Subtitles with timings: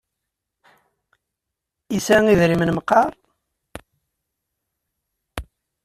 [1.93, 3.11] Yesɛa idrimen meqqar?